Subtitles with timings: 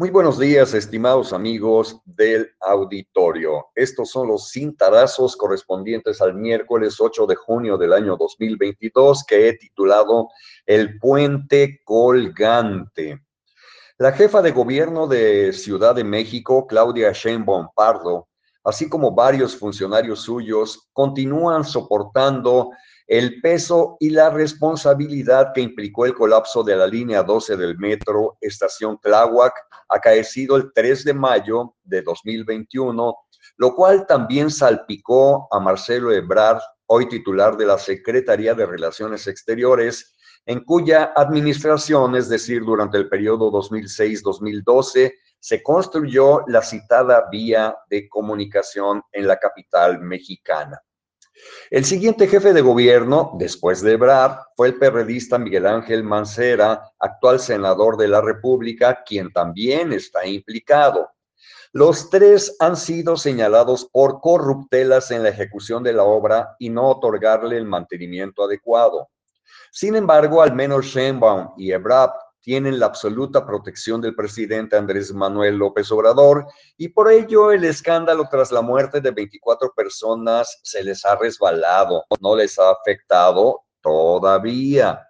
[0.00, 3.66] Muy buenos días, estimados amigos del auditorio.
[3.74, 9.54] Estos son los cintarazos correspondientes al miércoles 8 de junio del año 2022 que he
[9.54, 10.28] titulado
[10.64, 13.24] El puente colgante.
[13.98, 18.28] La jefa de gobierno de Ciudad de México, Claudia Sheinbaum Pardo,
[18.62, 22.70] así como varios funcionarios suyos, continúan soportando
[23.08, 28.36] el peso y la responsabilidad que implicó el colapso de la línea 12 del metro
[28.42, 29.54] Estación Tláhuac,
[29.88, 33.16] acaecido el 3 de mayo de 2021,
[33.56, 40.14] lo cual también salpicó a Marcelo Ebrard, hoy titular de la Secretaría de Relaciones Exteriores,
[40.44, 48.06] en cuya administración, es decir, durante el periodo 2006-2012, se construyó la citada vía de
[48.06, 50.78] comunicación en la capital mexicana.
[51.70, 57.40] El siguiente jefe de gobierno, después de Ebrard, fue el perredista Miguel Ángel Mancera, actual
[57.40, 61.10] senador de la República, quien también está implicado.
[61.72, 66.88] Los tres han sido señalados por corruptelas en la ejecución de la obra y no
[66.88, 69.10] otorgarle el mantenimiento adecuado.
[69.70, 75.56] Sin embargo, al menos Sheinbaum y Ebrard tienen la absoluta protección del presidente Andrés Manuel
[75.56, 81.04] López Obrador y por ello el escándalo tras la muerte de 24 personas se les
[81.04, 85.04] ha resbalado, no les ha afectado todavía.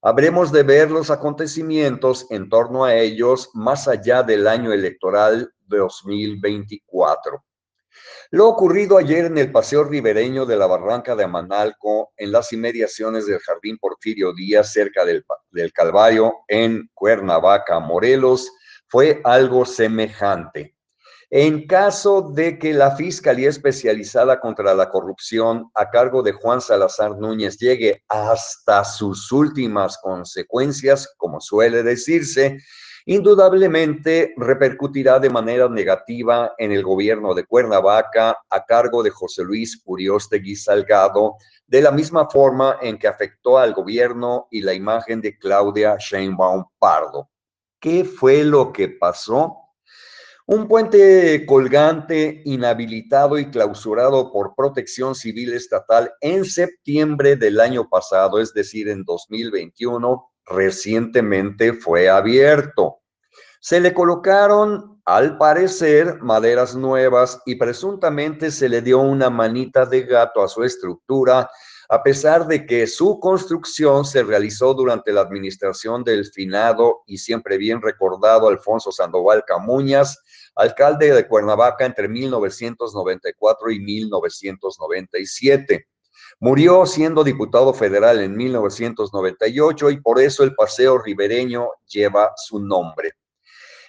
[0.00, 7.44] Habremos de ver los acontecimientos en torno a ellos más allá del año electoral 2024.
[8.30, 13.26] Lo ocurrido ayer en el paseo ribereño de la barranca de Amanalco, en las inmediaciones
[13.26, 18.50] del Jardín Porfirio Díaz, cerca del, del Calvario, en Cuernavaca, Morelos,
[18.88, 20.74] fue algo semejante.
[21.34, 27.16] En caso de que la Fiscalía Especializada contra la Corrupción a cargo de Juan Salazar
[27.16, 32.58] Núñez llegue hasta sus últimas consecuencias, como suele decirse,
[33.06, 39.80] indudablemente repercutirá de manera negativa en el gobierno de Cuernavaca a cargo de José Luis
[39.84, 41.36] Uriostegui Salgado,
[41.66, 46.64] de la misma forma en que afectó al gobierno y la imagen de Claudia Sheinbaum
[46.78, 47.30] Pardo.
[47.80, 49.58] ¿Qué fue lo que pasó?
[50.46, 58.40] Un puente colgante, inhabilitado y clausurado por protección civil estatal en septiembre del año pasado,
[58.40, 62.98] es decir, en 2021, recientemente fue abierto.
[63.60, 70.02] Se le colocaron, al parecer, maderas nuevas y presuntamente se le dio una manita de
[70.02, 71.48] gato a su estructura,
[71.88, 77.58] a pesar de que su construcción se realizó durante la administración del finado y siempre
[77.58, 80.18] bien recordado Alfonso Sandoval Camuñas,
[80.54, 85.86] alcalde de Cuernavaca entre 1994 y 1997.
[86.44, 93.12] Murió siendo diputado federal en 1998 y por eso el paseo ribereño lleva su nombre.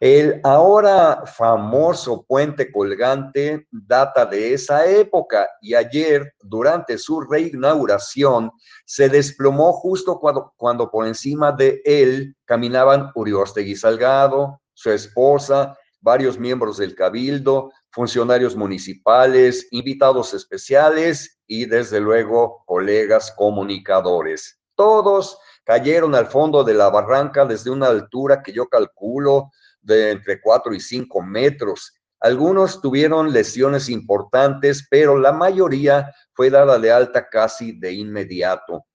[0.00, 8.50] El ahora famoso puente colgante data de esa época y ayer, durante su reinauguración,
[8.84, 16.36] se desplomó justo cuando, cuando por encima de él caminaban Uriostegui Salgado, su esposa, varios
[16.36, 24.60] miembros del cabildo, funcionarios municipales, invitados especiales y desde luego colegas comunicadores.
[24.76, 29.50] Todos cayeron al fondo de la barranca desde una altura que yo calculo
[29.82, 31.92] de entre 4 y 5 metros.
[32.20, 38.86] Algunos tuvieron lesiones importantes, pero la mayoría fue dada de alta casi de inmediato.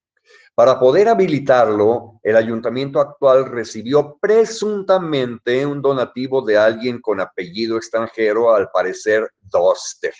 [0.56, 8.56] Para poder habilitarlo, el ayuntamiento actual recibió presuntamente un donativo de alguien con apellido extranjero,
[8.56, 10.14] al parecer Doster.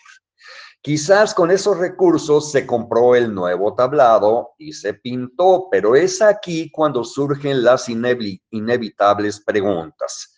[0.86, 6.70] Quizás con esos recursos se compró el nuevo tablado y se pintó, pero es aquí
[6.72, 10.38] cuando surgen las inevitables preguntas.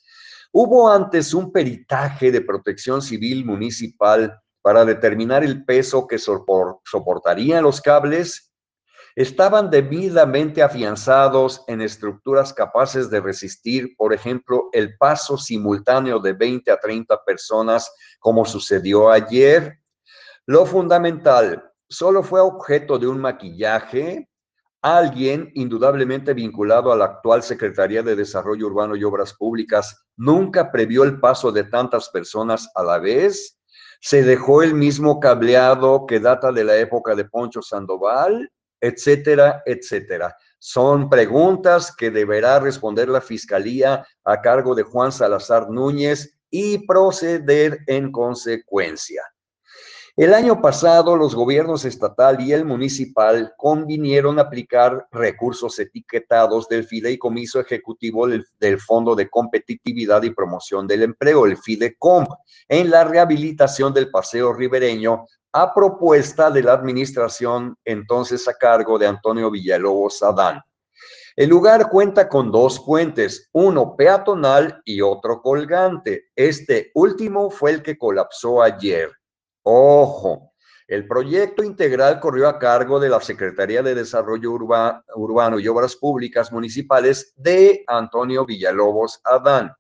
[0.53, 7.81] ¿Hubo antes un peritaje de protección civil municipal para determinar el peso que soportarían los
[7.81, 8.53] cables?
[9.18, 16.72] estaban debidamente afianzados en estructuras capaces de resistir, por ejemplo, el paso simultáneo de 20
[16.72, 19.79] a 30 personas, como sucedió ayer.
[20.47, 24.28] Lo fundamental, solo fue objeto de un maquillaje.
[24.82, 31.03] Alguien, indudablemente vinculado a la actual Secretaría de Desarrollo Urbano y Obras Públicas, nunca previó
[31.03, 33.59] el paso de tantas personas a la vez.
[34.02, 38.49] Se dejó el mismo cableado que data de la época de Poncho Sandoval
[38.82, 40.35] etcétera, etcétera.
[40.59, 47.79] Son preguntas que deberá responder la Fiscalía a cargo de Juan Salazar Núñez y proceder
[47.88, 49.23] en consecuencia.
[50.17, 57.59] El año pasado, los gobiernos estatal y el municipal convinieron aplicar recursos etiquetados del Fideicomiso
[57.59, 62.25] Ejecutivo del, Fondo de Competitividad y Promoción del Empleo, el FIDECOM,
[62.67, 69.05] en la rehabilitación del paseo ribereño a propuesta de la administración entonces a cargo de
[69.05, 70.63] Antonio Villalobos Adán.
[71.35, 76.29] El lugar cuenta con dos puentes, uno peatonal y otro colgante.
[76.35, 79.11] Este último fue el que colapsó ayer.
[79.69, 80.53] Ojo,
[80.87, 86.53] el proyecto integral corrió a cargo de la Secretaría de Desarrollo Urbano y Obras Públicas
[86.53, 89.73] Municipales de Antonio Villalobos Adán.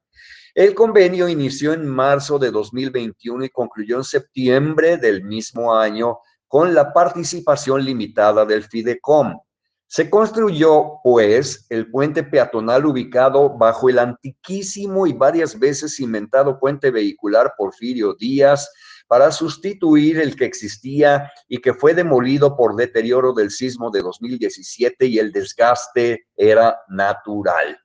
[0.53, 6.19] El convenio inició en marzo de 2021 y concluyó en septiembre del mismo año
[6.49, 9.39] con la participación limitada del FIDECOM.
[9.85, 16.91] Se construyó, pues, el puente peatonal ubicado bajo el antiquísimo y varias veces inventado puente
[16.91, 18.69] vehicular Porfirio Díaz
[19.07, 25.05] para sustituir el que existía y que fue demolido por deterioro del sismo de 2017
[25.05, 27.77] y el desgaste era natural.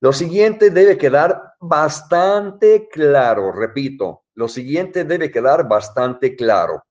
[0.00, 6.84] Lo siguiente debe quedar bastante claro, repito, lo siguiente debe quedar bastante claro.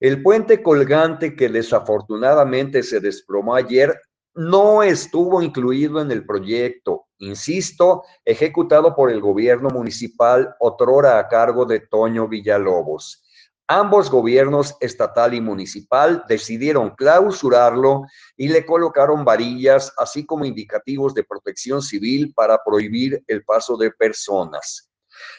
[0.00, 4.00] El puente colgante que desafortunadamente se desplomó ayer
[4.34, 11.64] no estuvo incluido en el proyecto, insisto, ejecutado por el gobierno municipal otrora a cargo
[11.64, 13.22] de Toño Villalobos.
[13.70, 21.24] Ambos gobiernos, estatal y municipal, decidieron clausurarlo y le colocaron varillas, así como indicativos de
[21.24, 24.87] protección civil para prohibir el paso de personas.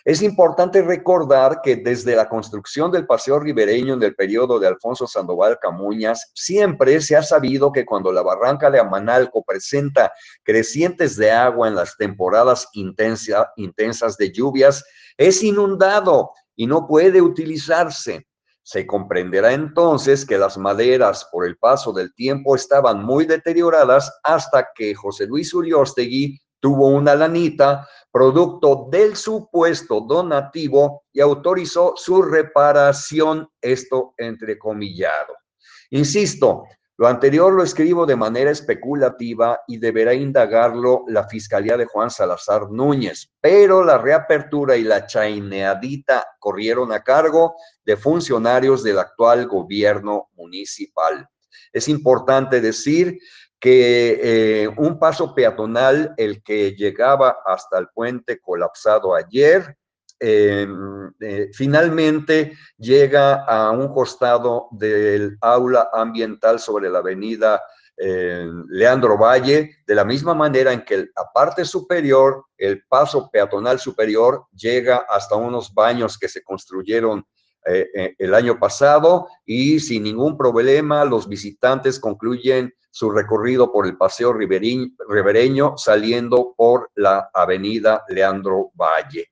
[0.05, 5.07] Es importante recordar que desde la construcción del paseo ribereño en el periodo de Alfonso
[5.07, 10.11] Sandoval Camuñas, siempre se ha sabido que cuando la barranca de Amanalco presenta
[10.43, 14.83] crecientes de agua en las temporadas intensas de lluvias,
[15.17, 18.25] es inundado y no puede utilizarse.
[18.63, 24.67] Se comprenderá entonces que las maderas por el paso del tiempo estaban muy deterioradas hasta
[24.75, 33.47] que José Luis Uriostegui tuvo una lanita producto del supuesto donativo y autorizó su reparación,
[33.61, 35.35] esto entrecomillado.
[35.91, 36.65] Insisto,
[36.99, 42.69] lo anterior lo escribo de manera especulativa y deberá indagarlo la Fiscalía de Juan Salazar
[42.69, 47.55] Núñez, pero la reapertura y la chaineadita corrieron a cargo
[47.85, 51.25] de funcionarios del actual gobierno municipal.
[51.71, 53.17] Es importante decir
[53.59, 54.19] que
[54.63, 59.77] eh, un paso peatonal, el que llegaba hasta el puente colapsado ayer,
[60.21, 67.61] Em, eh, finalmente llega a un costado del aula ambiental sobre la avenida
[67.95, 73.79] eh, Leandro Valle, de la misma manera en que la parte superior, el paso peatonal
[73.79, 77.25] superior, llega hasta unos baños que se construyeron
[77.65, 83.97] eh, el año pasado y sin ningún problema los visitantes concluyen su recorrido por el
[83.97, 89.27] paseo ribereño saliendo por la avenida Leandro Valle.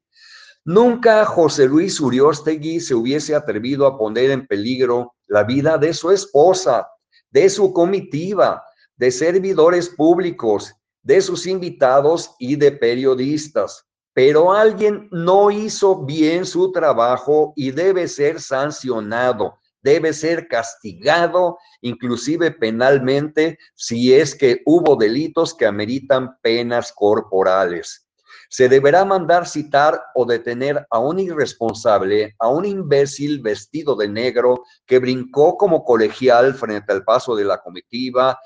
[0.64, 6.12] Nunca José Luis Uriostegui se hubiese atrevido a poner en peligro la vida de su
[6.12, 6.88] esposa,
[7.32, 8.64] de su comitiva,
[8.98, 13.86] de servidores públicos, de sus invitados y de periodistas.
[14.18, 22.50] Pero alguien no hizo bien su trabajo y debe ser sancionado, debe ser castigado, inclusive
[22.50, 28.08] penalmente, si es que hubo delitos que ameritan penas corporales.
[28.50, 34.64] Se deberá mandar citar o detener a un irresponsable, a un imbécil vestido de negro
[34.88, 38.40] que brincó como colegial frente al paso de la comitiva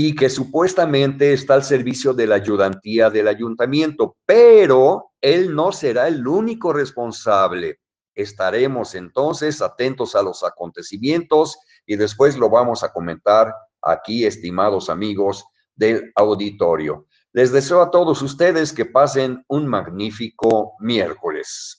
[0.00, 6.06] y que supuestamente está al servicio de la ayudantía del ayuntamiento, pero él no será
[6.06, 7.80] el único responsable.
[8.14, 13.52] Estaremos entonces atentos a los acontecimientos y después lo vamos a comentar
[13.82, 17.08] aquí, estimados amigos del auditorio.
[17.32, 21.66] Les deseo a todos ustedes que pasen un magnífico miércoles.